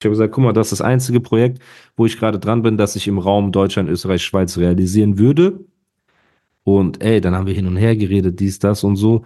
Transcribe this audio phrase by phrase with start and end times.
[0.00, 1.60] Ich habe gesagt, guck mal, das ist das einzige Projekt,
[1.96, 5.58] wo ich gerade dran bin, das ich im Raum Deutschland, Österreich, Schweiz realisieren würde.
[6.62, 9.24] Und ey, dann haben wir hin und her geredet, dies, das und so.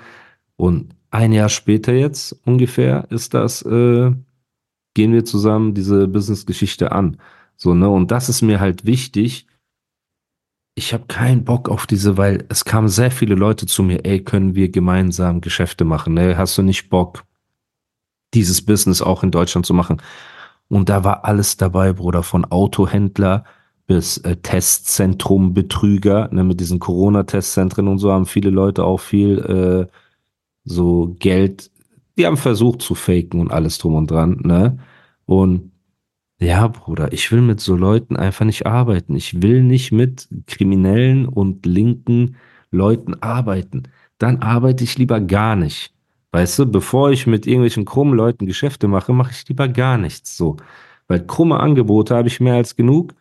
[0.57, 4.13] Und ein Jahr später jetzt ungefähr ist das, äh,
[4.95, 7.19] gehen wir zusammen diese Business-Geschichte an.
[7.57, 7.89] So, ne?
[7.89, 9.47] Und das ist mir halt wichtig.
[10.75, 14.25] Ich habe keinen Bock auf diese, weil es kamen sehr viele Leute zu mir, ey,
[14.25, 16.15] können wir gemeinsam Geschäfte machen?
[16.15, 16.39] Ne?
[16.39, 17.25] Hast du nicht Bock,
[18.33, 20.01] dieses Business auch in Deutschland zu machen?
[20.73, 23.45] Und da war alles dabei, Bruder, von Autohändler
[23.87, 29.39] bis äh, Testzentrum Betrüger, ne, mit diesen Corona-Testzentren und so haben viele Leute auch viel
[29.91, 29.93] äh,
[30.65, 31.71] so Geld,
[32.17, 34.79] die haben versucht zu faken und alles drum und dran, ne?
[35.27, 35.73] Und
[36.41, 39.15] ja, Bruder, ich will mit so Leuten einfach nicht arbeiten.
[39.15, 42.37] Ich will nicht mit kriminellen und linken
[42.71, 43.83] Leuten arbeiten.
[44.17, 45.92] Dann arbeite ich lieber gar nicht.
[46.33, 50.37] Weißt du, bevor ich mit irgendwelchen krummen Leuten Geschäfte mache, mache ich lieber gar nichts
[50.37, 50.57] so.
[51.07, 53.15] Weil krumme Angebote habe ich mehr als genug,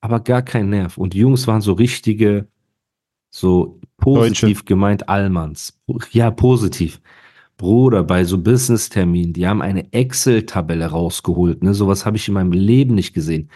[0.00, 0.96] aber gar kein Nerv.
[0.96, 2.46] Und die Jungs waren so richtige,
[3.30, 4.64] so positiv Deutsche.
[4.66, 5.80] gemeint Allmanns.
[6.12, 7.00] Ja, positiv.
[7.56, 11.62] Bruder, bei so Business-Terminen, die haben eine Excel-Tabelle rausgeholt.
[11.62, 11.74] Ne?
[11.74, 13.50] Sowas habe ich in meinem Leben nicht gesehen.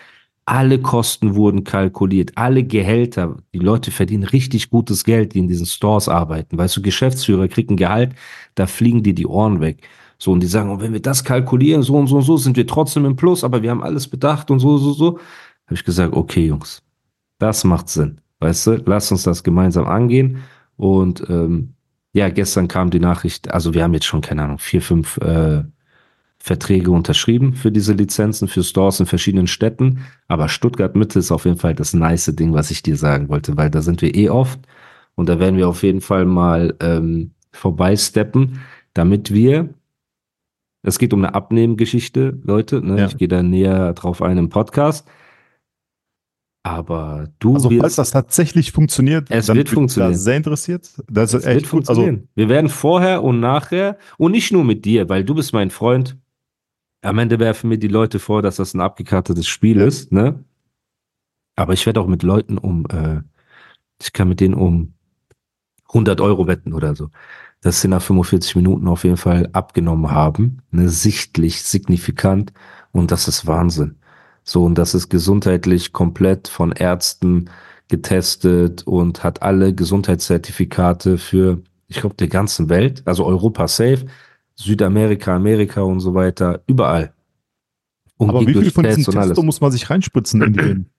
[0.50, 3.36] Alle Kosten wurden kalkuliert, alle Gehälter.
[3.52, 6.56] Die Leute verdienen richtig gutes Geld, die in diesen Stores arbeiten.
[6.56, 8.14] Weißt du, Geschäftsführer kriegen Gehalt,
[8.54, 9.86] da fliegen dir die Ohren weg.
[10.16, 12.56] So, und die sagen, und wenn wir das kalkulieren, so und so und so, sind
[12.56, 15.18] wir trotzdem im Plus, aber wir haben alles bedacht und so, so, so.
[15.66, 16.82] Habe ich gesagt, okay, Jungs,
[17.38, 18.22] das macht Sinn.
[18.40, 20.38] Weißt du, lass uns das gemeinsam angehen.
[20.78, 21.74] Und ähm,
[22.14, 25.64] ja, gestern kam die Nachricht, also wir haben jetzt schon, keine Ahnung, vier, fünf äh,
[26.48, 30.00] Verträge unterschrieben für diese Lizenzen für Stores in verschiedenen Städten.
[30.28, 33.56] Aber Stuttgart Mitte ist auf jeden Fall das nice Ding, was ich dir sagen wollte,
[33.58, 34.58] weil da sind wir eh oft.
[35.14, 38.60] Und da werden wir auf jeden Fall mal ähm, vorbeisteppen,
[38.94, 39.68] damit wir,
[40.82, 42.98] es geht um eine Abnehmgeschichte, Leute, ne?
[42.98, 43.06] Ja.
[43.06, 45.06] ich gehe da näher drauf ein im Podcast.
[46.62, 50.12] Aber du Also, wirst, falls das tatsächlich funktioniert, Es wird funktionieren.
[50.12, 50.90] Da sehr interessiert.
[51.10, 51.88] Das Es wird gut.
[51.88, 52.28] Also, funktionieren.
[52.34, 56.16] wir werden vorher und nachher und nicht nur mit dir, weil du bist mein Freund.
[57.08, 60.44] Am Ende werfen mir die Leute vor, dass das ein abgekartetes Spiel ist, ne?
[61.56, 63.22] Aber ich werde auch mit Leuten um, äh,
[64.00, 64.94] ich kann mit denen um
[65.88, 67.08] 100 Euro wetten oder so,
[67.62, 70.90] dass sie nach 45 Minuten auf jeden Fall abgenommen haben, ne?
[70.90, 72.52] Sichtlich, signifikant
[72.92, 73.96] und das ist Wahnsinn.
[74.44, 77.48] So, und das ist gesundheitlich komplett von Ärzten
[77.88, 84.04] getestet und hat alle Gesundheitszertifikate für, ich glaube, der ganzen Welt, also Europa safe,
[84.58, 87.12] Südamerika, Amerika und so weiter, überall.
[88.16, 89.28] Und aber wie viel von diesem alles.
[89.28, 90.90] Testo muss man sich reinspritzen in die Venen?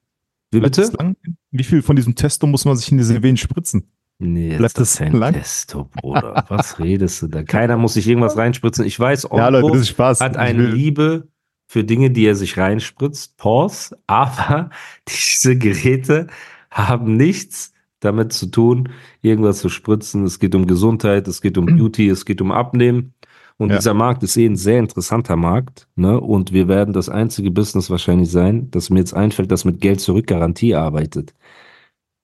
[0.51, 0.93] Wie Bleibt bitte?
[0.97, 1.15] lang?
[1.51, 3.91] Wie viel von diesem Testo muss man sich in diese Venen spritzen?
[4.17, 5.33] Nee, Bleibt ist das kein lang?
[5.33, 6.45] Testo, Bruder.
[6.47, 7.43] Was redest du da?
[7.43, 8.85] Keiner muss sich irgendwas reinspritzen.
[8.85, 10.21] Ich weiß, ja, Leute, Onko das ist Spaß.
[10.21, 11.27] hat eine Liebe
[11.67, 13.37] für Dinge, die er sich reinspritzt.
[13.37, 13.97] Pause.
[14.07, 14.69] Aber
[15.07, 16.27] diese Geräte
[16.71, 18.89] haben nichts damit zu tun,
[19.21, 20.23] irgendwas zu spritzen.
[20.23, 23.13] Es geht um Gesundheit, es geht um Beauty, es geht um Abnehmen.
[23.59, 23.75] Und Ja.
[23.75, 25.87] dieser Markt ist eh ein sehr interessanter Markt.
[25.95, 26.19] Ne?
[26.19, 29.99] Und wir werden das einzige Business wahrscheinlich sein, das mir jetzt einfällt, das mit Geld
[29.99, 31.33] zurück Garantie arbeitet.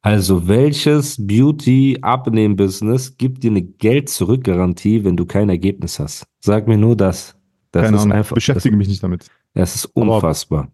[0.01, 6.25] Also welches Beauty-Abnehmen-Business gibt dir eine Geld-Zurück-Garantie, wenn du kein Ergebnis hast?
[6.40, 7.35] Sag mir nur das.
[7.72, 9.22] Das Keine ist Ahnung, einfach, beschäftige mich nicht damit.
[9.53, 10.69] das, das ist unfassbar.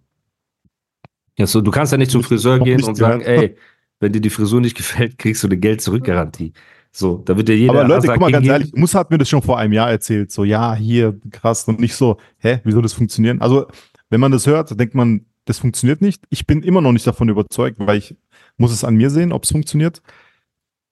[1.38, 3.56] Ja, so, du kannst ja nicht zum Friseur gehen und sagen, ey,
[4.00, 6.54] wenn dir die Frisur nicht gefällt, kriegst du eine Geld-Zurück-Garantie.
[6.94, 9.30] So, da wird dir jeder Aber Leute, guck mal ganz ehrlich, Muss hat mir das
[9.30, 10.32] schon vor einem Jahr erzählt.
[10.32, 11.68] So, ja, hier, krass.
[11.68, 13.42] Und nicht so, hä, wie soll das funktionieren?
[13.42, 13.68] Also,
[14.10, 16.24] wenn man das hört, denkt man, das funktioniert nicht.
[16.30, 18.16] Ich bin immer noch nicht davon überzeugt, weil ich
[18.58, 20.02] muss es an mir sehen, ob es funktioniert.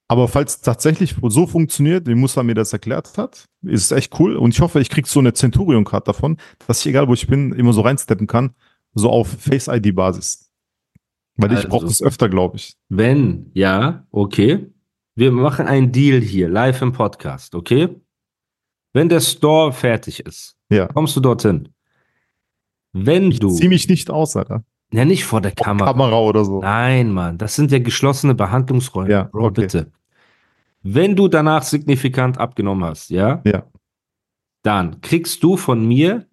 [0.08, 4.20] Aber falls es tatsächlich so funktioniert, wie Musa mir das erklärt hat, ist es echt
[4.20, 4.38] cool.
[4.38, 7.52] Und ich hoffe, ich krieg so eine Centurion-Card davon, dass ich, egal wo ich bin,
[7.52, 8.56] immer so reinsteppen kann,
[8.96, 10.50] so auf Face-ID-Basis.
[11.36, 12.74] Weil ich Also- brauche das öfter, glaube ich.
[12.90, 14.66] Wenn, ja, okay.
[15.20, 17.90] Wir machen einen Deal hier, live im Podcast, okay?
[18.94, 20.88] Wenn der Store fertig ist, Ja.
[20.88, 21.68] kommst du dorthin.
[22.94, 24.64] Wenn du, Zieh mich nicht aus, Alter.
[24.94, 26.62] ja nicht vor der Kamera, Kamera oder so.
[26.62, 29.10] Nein, Mann, das sind ja geschlossene Behandlungsräume.
[29.12, 29.62] Ja, Bro, okay.
[29.64, 29.92] bitte.
[30.84, 33.66] Wenn du danach signifikant abgenommen hast, ja, Ja.
[34.64, 36.29] dann kriegst du von mir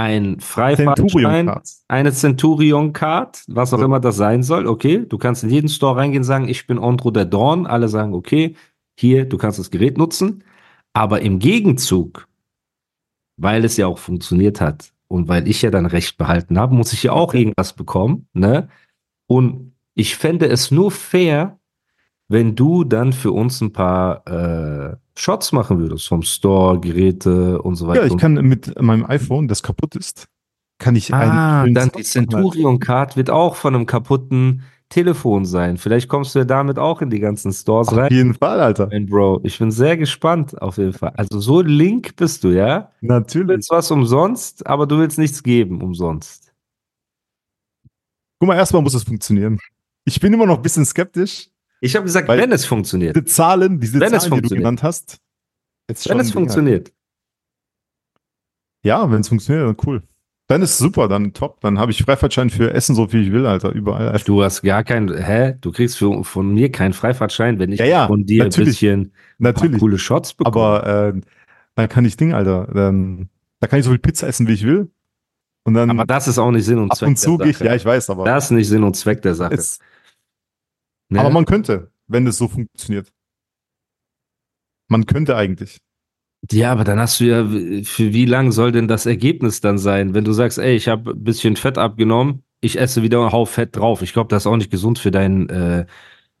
[0.00, 1.52] ein Freifahrtschein,
[1.86, 3.84] eine Centurion Card, was auch So.
[3.84, 4.66] immer das sein soll.
[4.66, 7.66] Okay, du kannst in jeden Store reingehen, sagen, ich bin Andro der Dorn.
[7.66, 8.56] Alle sagen, okay,
[8.98, 10.42] hier, du kannst das Gerät nutzen.
[10.94, 12.28] Aber im Gegenzug,
[13.36, 16.94] weil es ja auch funktioniert hat und weil ich ja dann Recht behalten habe, muss
[16.94, 18.26] ich ja auch irgendwas bekommen.
[18.32, 18.70] Ne?
[19.26, 21.59] Und ich fände es nur fair,
[22.30, 27.74] wenn du dann für uns ein paar äh, Shots machen würdest vom Store, Geräte und
[27.74, 28.06] so weiter.
[28.06, 30.28] Ja, ich kann mit meinem iPhone, das kaputt ist,
[30.78, 35.76] kann ich Ah, einen dann die Centurion Card wird auch von einem kaputten Telefon sein.
[35.76, 38.12] Vielleicht kommst du ja damit auch in die ganzen Stores Auf rein.
[38.12, 38.86] jeden Fall, Alter.
[38.86, 41.12] Mein Bro, ich bin sehr gespannt auf jeden Fall.
[41.16, 42.92] Also so link bist du, ja?
[43.00, 43.48] Du Natürlich.
[43.48, 46.52] willst was umsonst, aber du willst nichts geben umsonst.
[48.38, 49.58] Guck mal, erstmal muss es funktionieren.
[50.04, 51.50] Ich bin immer noch ein bisschen skeptisch.
[51.80, 53.16] Ich habe gesagt, Weil- wenn es funktioniert.
[53.16, 55.18] Diese Zahlen, diese Wenn es Zahlen, die du genannt hast.
[55.88, 56.92] Wenn es funktioniert.
[58.84, 60.02] Ja, wenn es funktioniert, dann cool.
[60.48, 61.60] Dann ist es super, dann top.
[61.60, 64.08] Dann habe ich Freifahrtschein für Essen, so viel ich will, Alter, überall.
[64.08, 64.24] Alter.
[64.24, 65.54] Du hast gar kein, hä?
[65.60, 68.82] Du kriegst für, von mir keinen Freifahrtschein, wenn ich Ja, ja, von dir natürlich.
[68.82, 69.78] ein bisschen Natürlich.
[69.80, 70.56] coole Shots bekomme.
[70.56, 71.20] Aber äh,
[71.76, 72.66] dann kann ich Ding, Alter.
[72.74, 73.28] Dann,
[73.60, 74.90] da kann ich so viel Pizza essen, wie ich will.
[75.64, 77.50] Und dann aber das ist auch nicht Sinn und ab Zweck und zu der gehe
[77.52, 79.54] ich, ja, ich weiß, aber, Das ist nicht Sinn und Zweck der Sache.
[79.54, 79.78] es,
[81.10, 81.20] ne?
[81.20, 83.12] aber man könnte, wenn das so funktioniert.
[84.88, 85.78] Man könnte eigentlich.
[86.50, 87.44] Ja, aber dann hast du ja,
[87.84, 90.14] für wie lang soll denn das Ergebnis dann sein?
[90.14, 93.54] Wenn du sagst, ey, ich habe ein bisschen Fett abgenommen, ich esse wieder einen Haufen
[93.54, 94.02] Fett drauf.
[94.02, 95.86] Ich glaube, das ist auch nicht gesund für deinen, äh,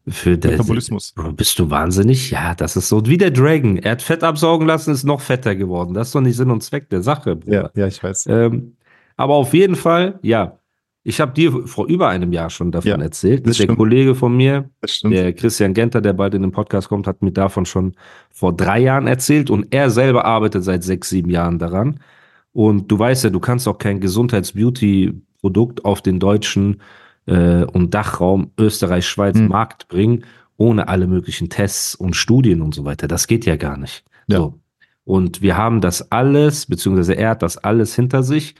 [0.08, 1.12] für den Metabolismus.
[1.12, 2.30] Bro, bist du wahnsinnig?
[2.30, 3.76] Ja, das ist so wie der Dragon.
[3.76, 5.94] Er hat Fett absaugen lassen, ist noch fetter geworden.
[5.94, 7.70] Das ist doch nicht Sinn und Zweck der Sache, Bruder.
[7.74, 8.26] Ja, ja, ich weiß.
[8.26, 8.76] Ähm,
[9.16, 10.59] aber auf jeden Fall, ja.
[11.02, 13.46] Ich habe dir vor über einem Jahr schon davon Ja, erzählt.
[13.46, 13.78] das Der stimmt.
[13.78, 14.68] Kollege von mir,
[15.04, 17.94] der Christian Genter, der bald in den Podcast kommt, hat mir davon schon
[18.30, 22.00] vor drei Jahren erzählt und er selber arbeitet seit sechs, sieben Jahren daran.
[22.52, 26.80] Und du weißt ja, du kannst auch kein Gesundheits-Beauty-Produkt auf den deutschen
[27.26, 29.48] äh, und Dachraum Österreich, Schweiz Hm.
[29.48, 30.24] Markt bringen,
[30.56, 33.08] ohne alle möglichen Tests und Studien und so weiter.
[33.08, 34.04] Das geht ja gar nicht.
[34.26, 34.38] Ja.
[34.38, 34.54] So.
[35.04, 38.54] Und wir haben das alles, beziehungsweise er hat das alles hinter sich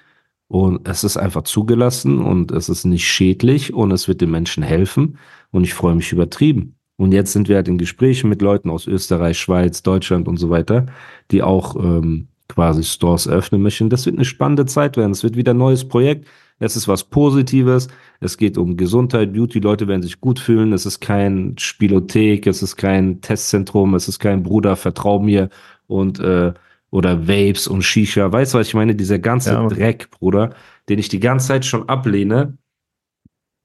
[0.51, 4.65] und es ist einfach zugelassen und es ist nicht schädlich und es wird den Menschen
[4.65, 5.17] helfen
[5.53, 6.75] und ich freue mich übertrieben.
[6.97, 10.51] Und jetzt sind wir halt in Gesprächen mit Leuten aus Österreich, Schweiz, Deutschland und so
[10.51, 10.87] weiter,
[11.31, 13.91] die auch ähm, quasi Stores eröffnen möchten.
[13.91, 15.13] Das wird eine spannende Zeit werden.
[15.13, 16.27] Es wird wieder ein neues Projekt.
[16.59, 17.87] Es ist was Positives.
[18.19, 19.61] Es geht um Gesundheit, Beauty.
[19.61, 20.73] Leute werden sich gut fühlen.
[20.73, 22.49] Es ist kein Spielothek.
[22.49, 23.95] Es ist kein Testzentrum.
[23.95, 25.49] Es ist kein Bruder, vertrau mir
[25.87, 26.55] und äh,
[26.91, 28.31] oder Vapes und Shisha.
[28.33, 28.95] Weißt du, was ich meine?
[28.95, 29.67] Dieser ganze Ja.
[29.69, 30.55] Dreck, Bruder,
[30.89, 32.57] den ich die ganze Zeit schon ablehne.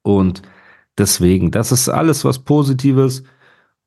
[0.03, 0.43] Und
[0.97, 3.23] deswegen, das ist alles was Positives.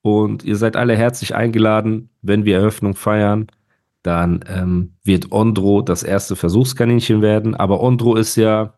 [0.02, 3.46] Und ihr seid alle herzlich eingeladen, wenn wir Eröffnung feiern.
[4.02, 7.54] Dann ähm, wird Ondro das erste Versuchskaninchen werden.
[7.54, 8.74] Aber Ondro ist ja,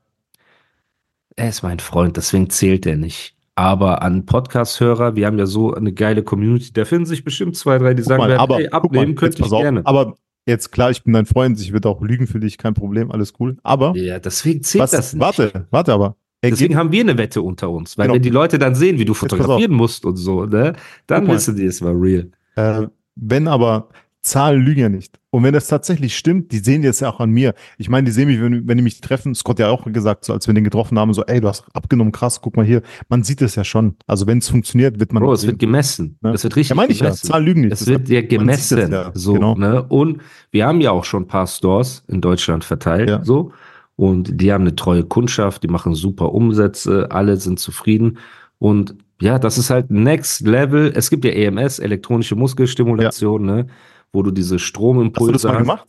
[1.36, 3.36] er ist mein Freund, deswegen zählt er nicht.
[3.54, 7.78] Aber an Podcast-Hörer, wir haben ja so eine geile Community, da finden sich bestimmt zwei,
[7.78, 9.60] drei, die Guck sagen, mal, werden, aber hey, mal, abnehmen könnte ich auf.
[9.60, 9.82] gerne.
[9.84, 10.16] Aber
[10.46, 13.34] jetzt klar, ich bin dein Freund, ich würde auch lügen für dich, kein Problem, alles
[13.40, 13.56] cool.
[13.62, 15.20] Aber ja, deswegen zählt was, das nicht.
[15.20, 16.16] warte, warte aber.
[16.42, 18.14] Deswegen Ergeb- haben wir eine Wette unter uns, weil Genau.
[18.14, 20.72] wenn die Leute dann sehen, wie du fotografieren musst und so, ne,
[21.06, 22.30] dann wissen die, es war real.
[22.56, 23.88] Äh, wenn aber
[24.30, 25.18] Zahlen lügen ja nicht.
[25.30, 27.54] Und wenn das tatsächlich stimmt, die sehen jetzt ja auch an mir.
[27.78, 29.34] Ich meine, die sehen mich, wenn, wenn die mich treffen.
[29.34, 32.12] Scott ja auch gesagt, so als wir den getroffen haben, so, ey, du hast abgenommen,
[32.12, 32.82] krass, guck mal hier.
[33.08, 33.96] Man sieht es ja schon.
[34.06, 35.22] Also wenn es funktioniert, wird man.
[35.22, 35.50] Bro, es sehen.
[35.50, 36.16] wird gemessen.
[36.20, 36.32] Ne?
[36.32, 37.06] Das wird richtig ja, meine ich ja.
[37.06, 37.26] gemessen.
[37.26, 37.72] Zahlen lügen nicht.
[37.72, 38.78] Es wird ja gemessen.
[38.78, 39.10] es ja.
[39.14, 39.54] So, Genau.
[39.56, 39.82] ne?
[39.82, 43.08] Und wir haben ja auch schon ein paar Stores in Deutschland verteilt.
[43.08, 43.24] Ja.
[43.24, 43.52] So.
[43.96, 48.18] Und die haben eine treue Kundschaft, die machen super Umsätze, alle sind zufrieden.
[48.58, 50.92] Und ja, das ist halt Next Level.
[50.94, 53.66] Es gibt ja EMS, elektronische Muskelstimulation, ne?
[54.12, 55.58] Wo du diese Hast du Stromimpulse das mal hast.
[55.60, 55.88] gemacht?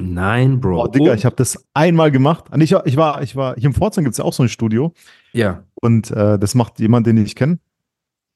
[0.00, 0.76] Nein, Bro.
[0.76, 2.46] Boah, Digga, ich habe das einmal gemacht.
[2.50, 4.42] Und ich, war- ich war, ich war, hier im Pforzheim gibt es ja auch so
[4.42, 4.92] ein Studio.
[5.32, 5.64] ja.
[5.82, 7.58] Und äh, das macht jemand, den ich kenne.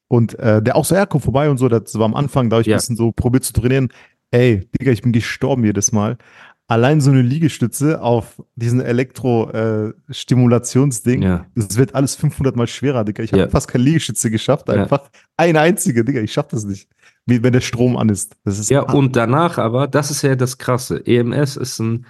[0.07, 2.55] Und äh, der auch so, er kommt vorbei und so, das war am Anfang, da
[2.57, 2.75] habe ich Ja.
[2.75, 3.89] ein bisschen so probiert zu trainieren.
[4.31, 6.17] Ey, Digga, ich bin gestorben jedes Mal.
[6.67, 11.45] Allein so eine Liegestütze auf diesen Elektro-Stimulationsding, Ja.
[11.55, 13.21] das wird alles 500 mal schwerer, Digga.
[13.23, 13.49] Ich habe Ja.
[13.49, 14.75] fast keine Liegestütze geschafft, Ja.
[14.75, 16.89] einfach eine einzige, Digga, ich schaff das nicht.
[17.27, 18.37] Wie wenn der Strom an ist.
[18.45, 21.05] Ist Ja, und danach aber, das ist ja das Krasse.
[21.05, 22.05] EMS ist ein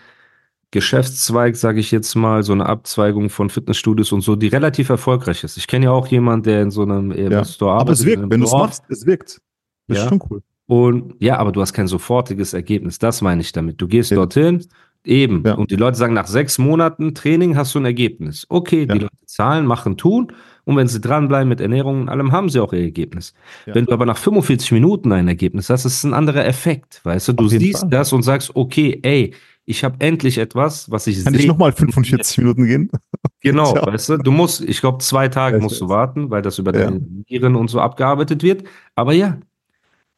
[0.71, 5.43] Geschäftszweig, sage ich jetzt mal, so eine Abzweigung von Fitnessstudios und so, die relativ erfolgreich
[5.43, 5.55] ist.
[5.57, 7.99] Ich kenne ja auch jemanden, der in so einem EMS-Store aber arbeitet.
[7.99, 9.41] es in wirkt, wenn du es machst, es wirkt.
[9.87, 10.03] Das Ja.
[10.03, 10.41] ist schon cool.
[10.67, 12.97] Und ja, aber du hast kein sofortiges Ergebnis.
[12.99, 13.79] Das meine ich damit.
[13.79, 14.15] Du gehst Ja.
[14.17, 14.65] dorthin,
[15.05, 15.43] eben.
[15.45, 15.53] Ja.
[15.53, 18.45] Und die Leute sagen, nach sechs Monaten Training hast du ein Ergebnis.
[18.49, 18.93] Okay, Ja.
[18.95, 20.33] die Leute zahlen, machen, tun.
[20.65, 23.33] Und wenn sie dranbleiben mit Ernährung und allem, haben sie auch ihr Ergebnis.
[23.65, 23.75] Ja.
[23.75, 27.01] Wenn du aber nach 45 Minuten ein Ergebnis hast, ist es ein anderer Effekt.
[27.03, 27.89] Weißt du, du siehst Fall.
[27.89, 29.33] das und sagst, okay, ey,
[29.67, 31.47] ich habe endlich etwas, was ich Kann ich sehe.
[31.49, 32.89] nochmal 45 Minuten gehen?
[33.41, 33.85] Genau, Ja.
[33.85, 36.85] weißt du, du musst, ich glaube, zwei Tage musst du warten, weil das über Ja.
[36.85, 38.63] deine Viren und so abgearbeitet wird.
[38.95, 39.37] Aber ja.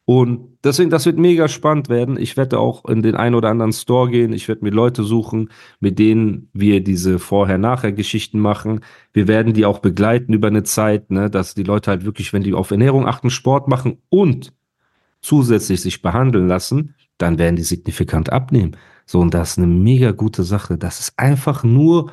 [0.08, 2.18] Und deswegen, das wird mega spannend werden.
[2.18, 4.32] Ich werde auch in den einen oder anderen Store gehen.
[4.32, 5.50] Ich werde mir Leute suchen,
[5.80, 8.80] mit denen wir diese Vorher-Nachher-Geschichten machen.
[9.12, 12.42] Wir werden die auch begleiten über eine Zeit, ne, dass die Leute halt wirklich, wenn
[12.42, 14.54] die auf Ernährung achten, Sport machen und
[15.20, 18.78] zusätzlich sich behandeln lassen, dann werden die signifikant abnehmen.
[19.04, 20.78] So, und das ist eine mega gute Sache.
[20.78, 22.12] Das ist einfach nur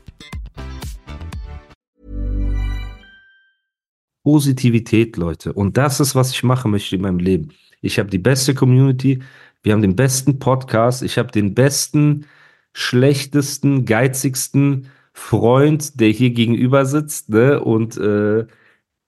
[4.23, 5.53] Positivität, Leute.
[5.53, 7.49] Und das ist, was ich machen möchte in meinem Leben.
[7.81, 9.21] Ich habe die beste Community,
[9.63, 12.25] wir haben den besten Podcast, ich habe den besten,
[12.73, 17.59] schlechtesten, geizigsten Freund, der hier gegenüber sitzt, ne?
[17.59, 18.45] Und äh,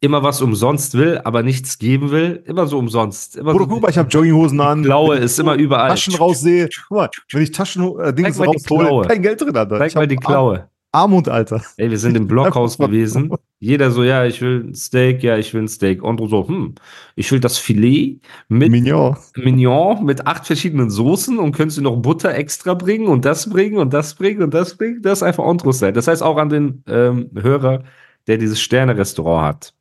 [0.03, 2.43] immer was umsonst will, aber nichts geben will.
[2.45, 3.37] Immer so umsonst.
[3.37, 4.81] Immer Bruder, so, guck mal, ich habe Jogginghosen an.
[4.81, 5.89] Blaue ist immer überall.
[5.89, 6.67] Taschen raussehe.
[6.89, 9.77] Guck mal, wenn ich Taschen äh, Dings raushole, kein Geld drin, Alter.
[9.77, 10.67] Zeig Ich mal die Klaue.
[10.91, 11.63] Armut, Alter.
[11.77, 13.33] Ey, wir sind im Blockhaus gewesen.
[13.63, 16.03] Jeder so, ja, ich will ein Steak, ja, ich will ein Steak.
[16.03, 16.75] Und so, hm,
[17.15, 19.15] ich will das Filet mit Mignon.
[19.37, 23.77] Mignon mit acht verschiedenen Soßen und könntest du noch Butter extra bringen und das bringen
[23.77, 25.01] und das bringen und das bringen.
[25.01, 25.93] Das ist einfach Ontro-Style.
[25.93, 27.85] Das heißt auch an den ähm, Hörer,
[28.27, 29.73] der dieses Sterne-Restaurant hat.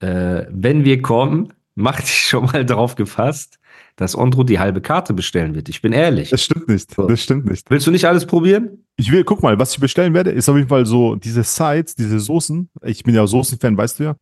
[0.00, 3.58] Äh, wenn wir kommen, mach dich schon mal drauf gefasst,
[3.98, 5.68] dass Ondro die halbe Karte bestellen wird.
[5.68, 6.30] Ich bin ehrlich.
[6.30, 6.94] Das stimmt nicht.
[6.94, 7.08] So.
[7.08, 7.68] Das stimmt nicht.
[7.68, 8.84] Willst du nicht alles probieren?
[8.96, 11.96] Ich will, guck mal, was ich bestellen werde, ist auf jeden Fall so diese Sides,
[11.96, 12.70] diese Soßen.
[12.84, 14.16] Ich bin ja Soßenfan, weißt du ja.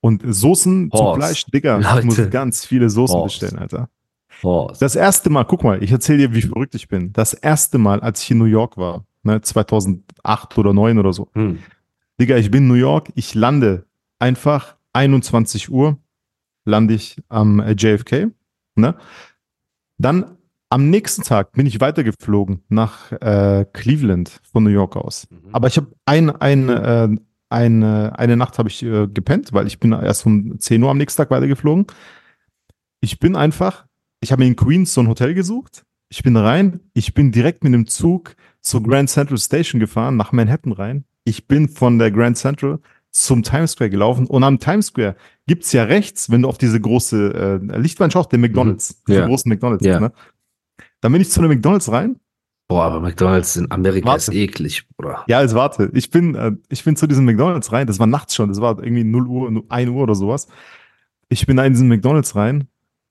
[0.00, 1.18] Und Soßen zum Horst.
[1.20, 1.98] Fleisch, Digga, Leute.
[2.00, 3.38] ich muss ganz viele Soßen Horst.
[3.40, 3.88] bestellen, Alter.
[4.42, 7.12] Oh, Das erste Mal, guck mal, ich erzähle dir, wie verrückt ich bin.
[7.12, 11.28] Das erste Mal, als ich in New York war, ne, 2008 oder 2009 oder so.
[11.34, 11.60] hm.
[12.20, 13.86] Digga, ich bin in New York, ich lande
[14.18, 15.98] einfach 21 Uhr,
[16.64, 18.30] lande ich am äh, JFK,
[18.76, 18.96] ne?
[19.98, 20.36] Dann
[20.70, 25.28] am nächsten Tag bin ich weitergeflogen nach äh, Cleveland von New York aus.
[25.30, 25.50] Mhm.
[25.52, 27.08] Aber ich habe ein, ein, äh,
[27.48, 30.98] eine, eine Nacht habe ich äh, gepennt, weil ich bin erst um 10 Uhr am
[30.98, 31.86] nächsten Tag weitergeflogen.
[33.00, 33.86] Ich bin einfach,
[34.20, 35.84] ich habe mir in Queens so ein Hotel gesucht.
[36.08, 40.32] Ich bin rein, ich bin direkt mit dem Zug zur Grand Central Station gefahren, nach
[40.32, 41.04] Manhattan rein.
[41.24, 42.80] Ich bin von der Grand Central
[43.14, 45.16] zum Times Square gelaufen und am Times Square
[45.46, 49.14] gibt's ja rechts, wenn du auf diese große äh, Lichtwand schaust, den McDonalds, Mhm.
[49.14, 49.20] Ja.
[49.22, 49.84] den großen McDonalds.
[49.86, 50.00] Ja.
[50.00, 50.12] Ne?
[51.00, 52.16] Dann bin ich zu einem McDonalds rein
[52.66, 54.32] Boah, aber McDonalds in Amerika Warte.
[54.32, 55.22] ist eklig, Bruder.
[55.28, 55.90] Ja, jetzt warte.
[55.92, 57.86] Ich bin, äh, ich bin zu diesem McDonalds rein.
[57.86, 58.48] Das war nachts schon.
[58.48, 60.48] Das war irgendwie 0 Uhr, 1 Uhr oder sowas.
[61.28, 62.68] Ich bin da in diesen McDonalds rein,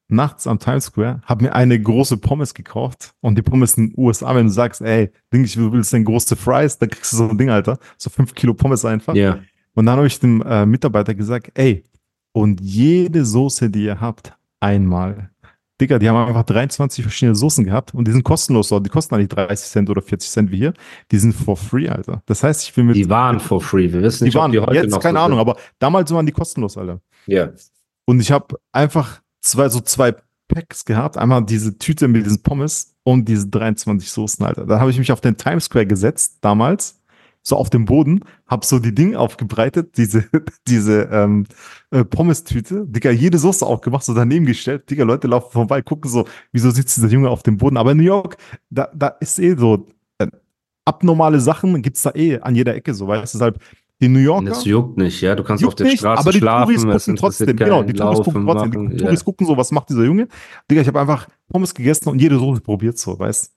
[0.08, 3.14] nachts am Times Square, habe mir eine große Pommes gekauft.
[3.22, 6.36] Und die Pommes in den USA, wenn du sagst, ey, Ding, ich will denn große
[6.36, 7.78] Fries, dann kriegst du so ein Ding, Alter.
[8.00, 9.14] So 5 Kilo Pommes einfach.
[9.14, 9.38] Ja.
[9.76, 11.84] Und dann habe ich dem äh, Mitarbeiter gesagt, ey,
[12.32, 15.30] und jede Soße, die ihr habt, einmal.
[15.82, 18.86] Digga, die haben einfach 23 verschiedene Soßen gehabt und die sind kostenlos dort.
[18.86, 20.74] Die kosten nicht 30 Cent oder 40 Cent wie hier.
[21.12, 22.22] Die sind for free, Alter.
[22.26, 22.96] Das heißt, ich bin mit.
[22.96, 23.92] Die waren for free.
[23.92, 25.50] Wir wissen die nicht, ob waren die heute jetzt, noch keine so Ahnung, sind.
[25.50, 27.02] aber damals waren die kostenlos, Alter.
[27.26, 27.50] Ja.
[28.06, 30.16] Und ich habe einfach zwei, so zwei
[30.48, 31.18] Packs gehabt.
[31.18, 34.66] Einmal diese Tüte mit diesen Pommes und diese 23 Soßen, Alter.
[34.66, 37.02] Da habe ich mich auf den Times Square gesetzt, damals,
[37.44, 40.26] so auf dem Boden, habe so die Dinge aufgebreitet, diese,
[40.68, 41.46] diese ähm,
[41.92, 44.90] äh, Pommes-Tüte, Digga, jede Soße aufgemacht, so daneben gestellt.
[44.90, 47.78] Digga, Leute laufen vorbei, gucken so, wieso sitzt dieser Junge auf dem Boden?
[47.78, 48.38] Aber in New York,
[48.70, 49.86] da, da ist eh so,
[50.20, 50.28] äh,
[50.86, 53.60] abnormale Sachen gibt's da eh an jeder Ecke, so, weißt du, deshalb,
[54.02, 54.50] die New Yorker.
[54.50, 55.36] Das juckt nicht, ja.
[55.36, 57.56] Du kannst auf der nicht, Straße aber die schlafen, Touris es gucken trotzdem.
[57.56, 58.70] Genau, die Touris gucken trotzdem.
[58.70, 58.98] machen, Die.
[58.98, 60.28] Touris gucken so, was macht dieser Junge?
[60.70, 63.54] Digga, ich habe einfach Pommes gegessen und jede Soße probiert so, weißt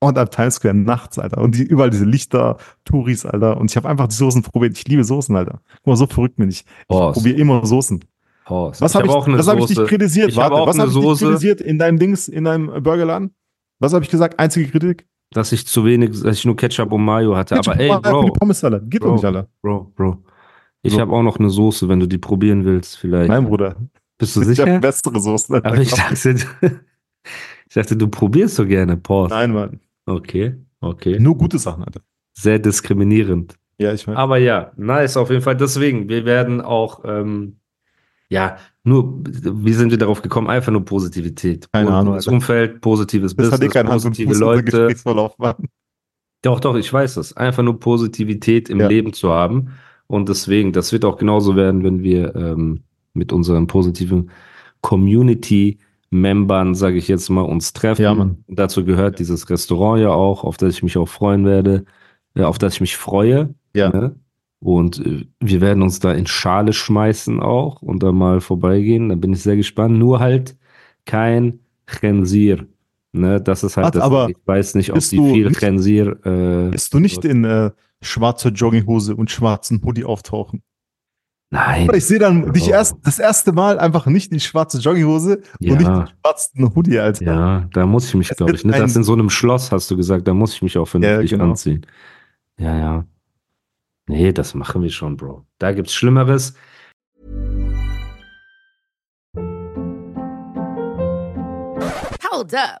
[0.00, 1.40] Und am Times Square nachts, Alter.
[1.40, 3.56] Und die, überall diese Lichter, Touris, Alter.
[3.58, 4.76] Und ich habe einfach die Soßen probiert.
[4.78, 5.60] Ich liebe Soßen, Alter.
[5.78, 6.60] Guck mal, so verrückt bin ich.
[6.60, 8.04] Ich probiere immer Soßen.
[8.48, 8.80] Horst.
[8.80, 10.30] Was habe ich, hab eine was hab ich dich kritisiert?
[10.30, 13.34] Ich hab Warte, auch was habe ich dich kritisiert in deinem Dings, in deinem Burgerladen?
[13.78, 14.38] Was habe ich gesagt?
[14.38, 15.06] Einzige Kritik?
[15.30, 17.56] Dass ich zu wenig, dass ich nur Ketchup und Mayo hatte.
[17.56, 18.82] Ketchup aber ey, Bro, die Pommes-Salat.
[18.88, 19.48] Geht doch Bro, nicht, Alter.
[19.62, 20.24] Bro, Bro.
[20.82, 23.28] Ich habe auch noch eine Soße, wenn du die probieren willst, vielleicht.
[23.28, 23.76] Nein, Bruder.
[24.16, 24.66] Bist du Ich sicher?
[24.66, 25.54] habe bessere Soßen.
[25.56, 25.68] Alter.
[25.68, 26.30] Aber ich dachte,
[27.68, 28.96] ich dachte, du probierst so gerne.
[28.96, 29.34] Pause.
[29.34, 29.80] Nein, Mann.
[30.08, 31.18] Okay, okay.
[31.18, 32.00] Nur gute Sachen, Alter.
[32.32, 33.56] Sehr diskriminierend.
[33.78, 34.18] Ja, ich meine.
[34.18, 35.56] Aber ja, nice auf jeden Fall.
[35.56, 37.58] Deswegen, wir werden auch, ähm,
[38.30, 40.48] ja, nur, wie sind wir darauf gekommen?
[40.48, 41.70] Einfach nur Positivität.
[41.72, 42.34] Keine Ahnung, Positives Alter.
[42.34, 45.58] Umfeld, positives Das hat eh Business, Hand und positive unser Leute.
[46.42, 47.36] Doch, doch, ich weiß es.
[47.36, 48.88] Einfach nur Positivität im Ja.
[48.88, 49.72] Leben zu haben.
[50.06, 54.30] Und deswegen, das wird auch genauso werden, wenn wir ähm, mit unseren positiven
[56.10, 58.02] Community-Membern, sage ich jetzt mal, uns treffen.
[58.02, 58.44] Ja, Mann.
[58.46, 61.84] Und dazu gehört dieses Restaurant ja auch, auf das ich mich auch freuen werde,
[62.34, 63.54] äh, auf das ich mich freue.
[63.74, 63.90] Ja.
[63.90, 64.14] Ne?
[64.60, 69.08] Und äh, wir werden uns da in Schale schmeißen auch und da mal vorbeigehen.
[69.10, 69.98] Da bin ich sehr gespannt.
[69.98, 70.56] Nur halt
[71.04, 72.66] kein Khensir.
[73.12, 73.40] Ne?
[73.40, 74.04] Das ist halt Warte, das.
[74.06, 76.18] aber ich weiß nicht, ob die viel nicht- Khensir.
[76.24, 77.70] Äh, Bist du nicht in äh,
[78.02, 80.62] schwarzer Jogginghose und schwarzen Hoodie auftauchen?
[81.50, 81.88] Nein.
[81.94, 82.72] Ich sehe dann dich Oh.
[82.72, 85.72] erst das erste Mal einfach nicht in schwarze Jogginghose Ja.
[85.72, 87.24] und nicht in schwarzen Hoodie, Alter.
[87.24, 88.72] Ja, da muss ich mich, Es glaube ich, ne?
[88.72, 91.44] Das in so einem Schloss, hast du gesagt, da muss ich mich auch vernünftig genau.
[91.50, 91.86] anziehen.
[92.58, 93.04] Ja, ja.
[94.08, 95.44] Nee, das machen wir schon, Bro.
[95.58, 96.54] Da gibt's Schlimmeres.
[102.30, 102.80] Hold up.